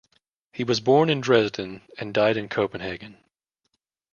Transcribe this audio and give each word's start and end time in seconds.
He 0.51 0.63
was 0.63 0.79
born 0.79 1.11
in 1.11 1.21
Dresden 1.21 1.83
and 1.99 2.11
died 2.11 2.35
in 2.35 2.49
Copenhagen. 2.49 3.17